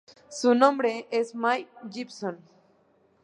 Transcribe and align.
Su 0.29 0.55
nombre 0.55 1.07
es 1.11 1.35
Mike 1.35 1.69
Gibson. 1.91 2.39